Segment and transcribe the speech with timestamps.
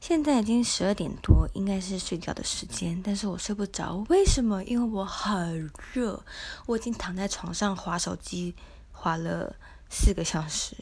[0.00, 3.96] 现在已经十二点多，应该是睡觉的时间，但是我睡不着。
[4.08, 4.64] 为什么？
[4.64, 6.24] 因为我很热，
[6.64, 8.54] 我已经躺在床上划手机，
[8.92, 9.54] 划了
[9.90, 10.74] 四个小时。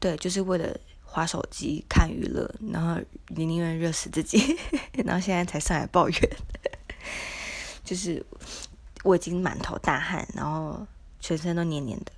[0.00, 4.58] 对，就是为了划手机看娱乐，然后你宁愿热死自己，
[5.04, 6.36] 然后现在才上来抱怨。
[7.84, 8.24] 就是
[9.04, 10.84] 我已经满头大汗，然后
[11.20, 12.12] 全身都黏黏的。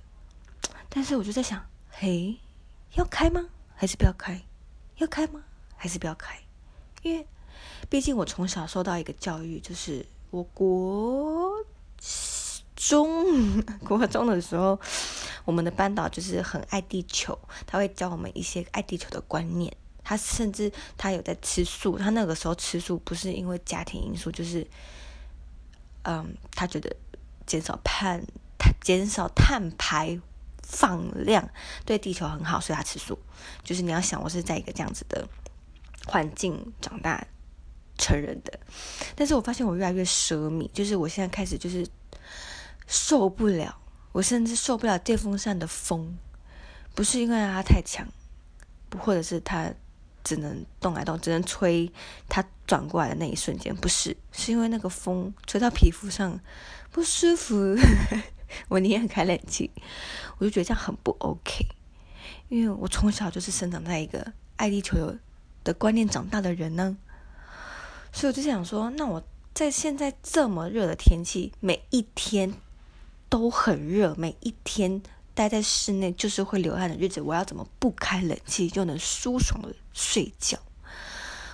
[0.89, 2.37] 但是我就在想，嘿，
[2.95, 3.49] 要开吗？
[3.75, 4.41] 还是不要开？
[4.97, 5.43] 要开吗？
[5.77, 6.37] 还是不要开，
[7.03, 7.25] 因为
[7.89, 11.53] 毕竟我从小受到一个教育，就是我国
[12.75, 14.79] 中 国中的时候，
[15.45, 19.75] 我们的班导就是很爱地球，他会教我们一些爱地球的观念。
[20.03, 24.65] 他甚至他有在吃素，他那个时候吃素不是因为家庭因素，就是
[26.03, 26.95] 嗯，他觉得
[27.45, 28.25] 减少碳
[28.79, 30.17] 减少碳排
[30.63, 31.49] 放量
[31.85, 33.19] 对地球很好，所以他吃素。
[33.65, 35.27] 就是你要想，我是在一个这样子的。
[36.07, 37.27] 环境长大
[37.97, 38.59] 成人的，
[39.15, 41.85] 但是我发现我越来越奢靡，就是我现在开始就是
[42.87, 43.77] 受不了，
[44.13, 46.17] 我甚至受不了电风扇的风，
[46.95, 48.07] 不是因为它太强，
[48.89, 49.73] 不或者是它
[50.23, 51.91] 只能动来动，只能吹
[52.29, 56.39] 它转过来的那一瞬间，不是，是因为那个风吹到皮肤上
[56.91, 57.75] 不舒服，
[58.69, 59.71] 我宁愿开冷气，
[60.37, 61.65] 我就觉得这样很不 OK，
[62.47, 65.17] 因为我从小就是生长在一个爱地球。
[65.67, 66.95] 的观念长大的人呢，
[68.13, 69.21] 所以我就想说，那我
[69.53, 72.53] 在现在这么热的天气，每一天
[73.27, 80.57] 都很热，每一天待在室内就是会流汗的日子，我要怎么不开冷气就能舒爽的睡觉？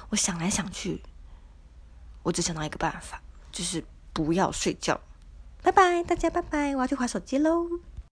[0.09, 1.01] 我想来想去，
[2.21, 3.19] 我只想到一个办法，
[3.51, 5.01] 就是不要睡觉。
[5.63, 7.67] 拜拜，大家拜拜，我要去划手机喽。